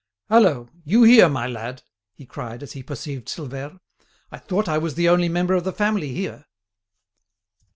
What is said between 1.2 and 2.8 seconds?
my lad?" he cried, as